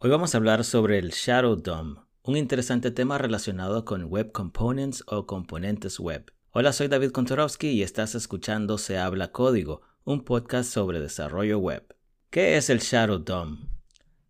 [0.00, 5.02] Hoy vamos a hablar sobre el Shadow DOM, un interesante tema relacionado con Web Components
[5.08, 6.32] o componentes web.
[6.52, 11.96] Hola, soy David Kontorowski y estás escuchando Se habla código, un podcast sobre desarrollo web.
[12.30, 13.70] ¿Qué es el Shadow DOM?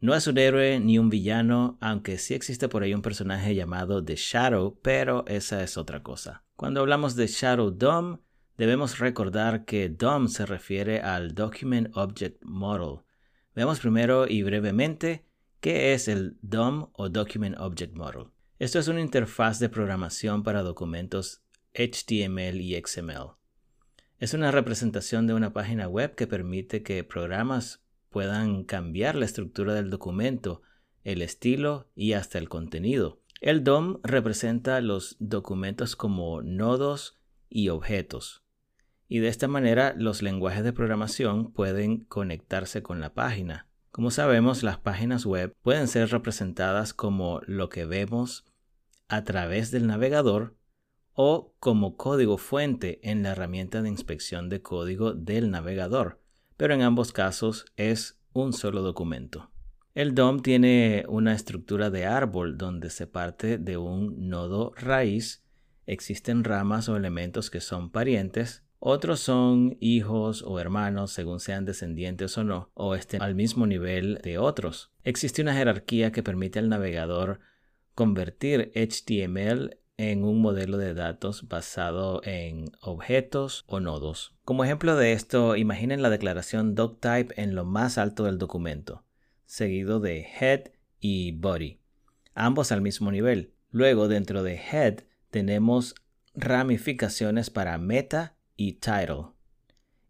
[0.00, 4.02] No es un héroe ni un villano, aunque sí existe por ahí un personaje llamado
[4.02, 6.44] The Shadow, pero esa es otra cosa.
[6.56, 8.20] Cuando hablamos de Shadow DOM,
[8.56, 13.00] debemos recordar que DOM se refiere al Document Object Model.
[13.54, 15.27] Veamos primero y brevemente
[15.60, 18.26] ¿Qué es el DOM o Document Object Model?
[18.60, 21.42] Esto es una interfaz de programación para documentos
[21.74, 23.32] HTML y XML.
[24.20, 29.74] Es una representación de una página web que permite que programas puedan cambiar la estructura
[29.74, 30.62] del documento,
[31.02, 33.20] el estilo y hasta el contenido.
[33.40, 37.18] El DOM representa los documentos como nodos
[37.50, 38.44] y objetos.
[39.08, 43.67] Y de esta manera los lenguajes de programación pueden conectarse con la página.
[43.90, 48.44] Como sabemos, las páginas web pueden ser representadas como lo que vemos
[49.08, 50.56] a través del navegador
[51.14, 56.20] o como código fuente en la herramienta de inspección de código del navegador,
[56.56, 59.50] pero en ambos casos es un solo documento.
[59.94, 65.42] El DOM tiene una estructura de árbol donde se parte de un nodo raíz,
[65.86, 72.36] existen ramas o elementos que son parientes otros son hijos o hermanos según sean descendientes
[72.38, 74.92] o no, o estén al mismo nivel de otros.
[75.04, 77.40] Existe una jerarquía que permite al navegador
[77.94, 84.36] convertir HTML en un modelo de datos basado en objetos o nodos.
[84.44, 89.04] Como ejemplo de esto, imaginen la declaración doctype en lo más alto del documento,
[89.44, 90.70] seguido de head
[91.00, 91.80] y body,
[92.34, 93.54] ambos al mismo nivel.
[93.70, 95.00] Luego, dentro de head,
[95.30, 95.96] tenemos
[96.34, 99.28] ramificaciones para meta y title.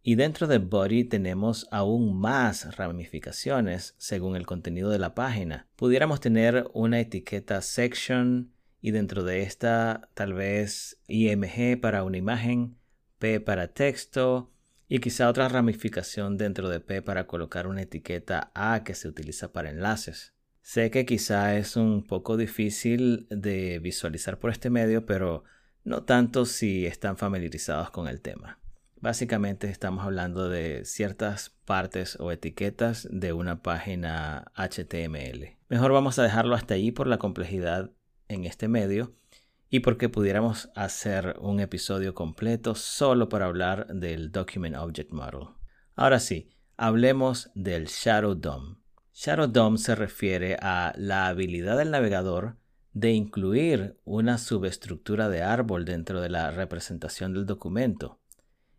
[0.03, 5.69] Y dentro de body tenemos aún más ramificaciones según el contenido de la página.
[5.77, 12.79] Pudiéramos tener una etiqueta section y dentro de esta tal vez img para una imagen,
[13.19, 14.51] p para texto
[14.89, 19.53] y quizá otra ramificación dentro de p para colocar una etiqueta a que se utiliza
[19.53, 20.33] para enlaces.
[20.63, 25.45] Sé que quizá es un poco difícil de visualizar por este medio, pero
[25.89, 28.59] no tanto si están familiarizados con el tema.
[29.01, 35.57] Básicamente estamos hablando de ciertas partes o etiquetas de una página HTML.
[35.69, 37.91] Mejor vamos a dejarlo hasta ahí por la complejidad
[38.29, 39.15] en este medio
[39.71, 45.49] y porque pudiéramos hacer un episodio completo solo para hablar del Document Object Model.
[45.95, 48.77] Ahora sí, hablemos del Shadow DOM.
[49.15, 52.57] Shadow DOM se refiere a la habilidad del navegador
[52.99, 58.19] de incluir una subestructura de árbol dentro de la representación del documento.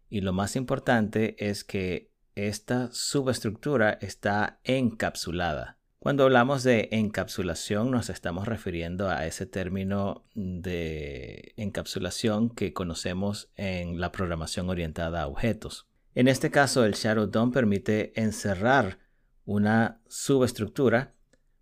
[0.09, 5.77] Y lo más importante es que esta subestructura está encapsulada.
[5.99, 14.01] Cuando hablamos de encapsulación nos estamos refiriendo a ese término de encapsulación que conocemos en
[14.01, 15.87] la programación orientada a objetos.
[16.13, 18.99] En este caso, el Shadow DOM permite encerrar
[19.45, 21.15] una subestructura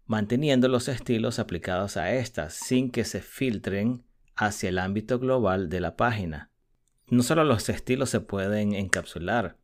[0.08, 4.04] manteniendo los estilos aplicados a estas sin que se filtren
[4.36, 6.52] hacia el ámbito global de la página.
[7.08, 9.58] No solo los estilos se pueden encapsular,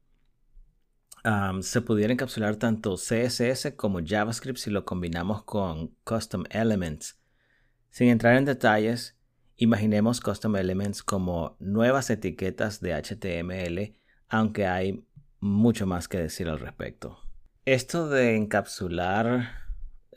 [1.62, 7.18] se pudiera encapsular tanto CSS como JavaScript si lo combinamos con Custom Elements.
[7.90, 9.16] Sin entrar en detalles,
[9.56, 13.96] imaginemos Custom Elements como nuevas etiquetas de HTML,
[14.28, 15.06] aunque hay
[15.40, 17.20] mucho más que decir al respecto.
[17.66, 19.63] Esto de encapsular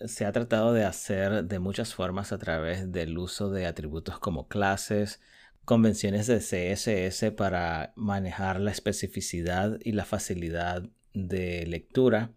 [0.04, 4.48] se ha tratado de hacer de muchas formas a través del uso de atributos como
[4.48, 5.20] clases,
[5.64, 12.32] convenciones de CSS para manejar la especificidad y la facilidad de lectura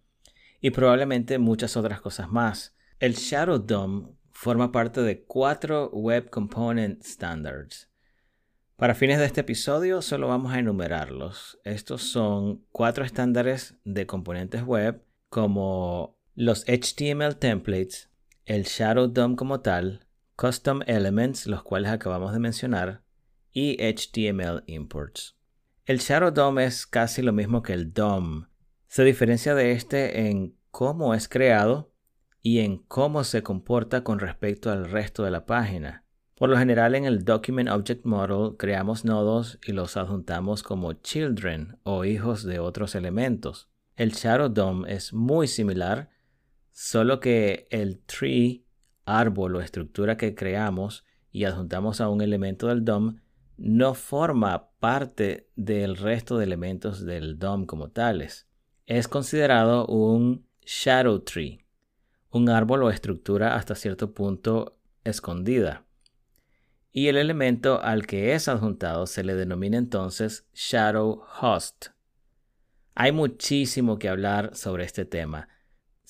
[0.61, 2.75] y probablemente muchas otras cosas más.
[2.99, 7.89] El Shadow DOM forma parte de cuatro Web Component Standards.
[8.75, 11.59] Para fines de este episodio solo vamos a enumerarlos.
[11.65, 18.09] Estos son cuatro estándares de componentes web como los HTML templates,
[18.45, 20.05] el Shadow DOM como tal,
[20.37, 23.03] Custom Elements, los cuales acabamos de mencionar,
[23.51, 25.35] y HTML imports.
[25.85, 28.45] El Shadow DOM es casi lo mismo que el DOM.
[28.87, 31.91] Se diferencia de este en cómo es creado
[32.41, 36.05] y en cómo se comporta con respecto al resto de la página.
[36.35, 41.79] Por lo general en el Document Object Model creamos nodos y los adjuntamos como children
[41.83, 43.67] o hijos de otros elementos.
[43.97, 46.17] El Shadow DOM es muy similar
[46.71, 48.65] Solo que el tree,
[49.05, 53.17] árbol o estructura que creamos y adjuntamos a un elemento del DOM
[53.57, 58.47] no forma parte del resto de elementos del DOM como tales.
[58.85, 61.65] Es considerado un shadow tree,
[62.31, 65.85] un árbol o estructura hasta cierto punto escondida.
[66.91, 71.87] Y el elemento al que es adjuntado se le denomina entonces shadow host.
[72.95, 75.47] Hay muchísimo que hablar sobre este tema.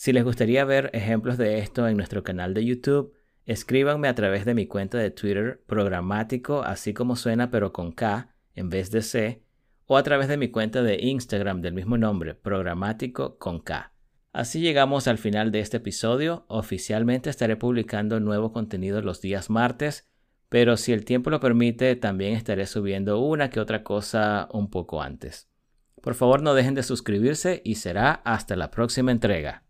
[0.02, 3.12] Si les gustaría ver ejemplos de esto en nuestro canal de YouTube,
[3.46, 8.34] escríbanme a través de mi cuenta de Twitter programático, así como suena pero con K
[8.56, 9.44] en vez de C,
[9.88, 13.92] o a través de mi cuenta de Instagram del mismo nombre, programático con K.
[14.32, 16.46] Así llegamos al final de este episodio.
[16.48, 20.08] Oficialmente estaré publicando nuevo contenido los días martes,
[20.48, 25.02] pero si el tiempo lo permite, también estaré subiendo una que otra cosa un poco
[25.02, 25.50] antes.
[26.02, 29.66] Por favor no dejen de suscribirse y será hasta la próxima entrega.